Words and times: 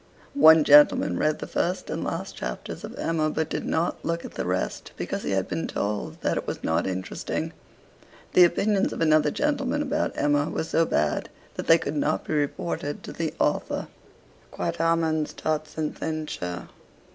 One 0.33 0.63
gentleman 0.63 1.19
read 1.19 1.37
the 1.37 1.45
first 1.45 1.87
and 1.91 2.03
last 2.03 2.35
chapters 2.35 2.83
of 2.83 2.97
'Emma,' 2.97 3.29
but 3.29 3.51
did 3.51 3.65
not 3.67 4.03
look 4.03 4.25
at 4.25 4.31
the 4.33 4.47
rest 4.47 4.93
because 4.97 5.21
he 5.21 5.29
had 5.29 5.47
been 5.47 5.67
told 5.67 6.21
that 6.21 6.37
it 6.37 6.47
was 6.47 6.63
not 6.63 6.87
interesting. 6.87 7.53
The 8.33 8.43
opinions 8.43 8.93
of 8.93 9.01
another 9.01 9.29
gentleman 9.29 9.83
about 9.83 10.17
'Emma' 10.17 10.49
were 10.49 10.63
so 10.63 10.85
bad 10.87 11.29
that 11.53 11.67
they 11.67 11.77
could 11.77 11.95
not 11.95 12.25
be 12.25 12.33
reported 12.33 13.03
to 13.03 13.11
the 13.13 13.35
author. 13.39 13.89
'Quot 14.49 14.77
homines, 14.77 15.33
tot 15.35 15.65
sententiae.' 15.67 16.67